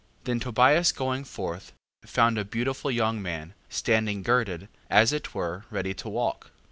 [0.21, 0.23] 5:5.
[0.23, 1.73] Then Tobias going forth,
[2.07, 6.49] found a beautiful young man, standing girded, and as it were ready to walk.